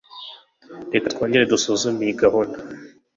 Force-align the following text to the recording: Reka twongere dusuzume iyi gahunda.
Reka 0.93 1.07
twongere 1.13 1.49
dusuzume 1.51 2.01
iyi 2.03 2.13
gahunda. 2.23 2.57